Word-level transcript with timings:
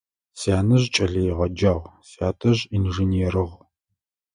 Сянэжъ 0.39 0.87
кӏэлэегъэджагъ, 0.93 1.85
сятэжъ 2.09 2.59
инженерыгъ. 2.75 3.53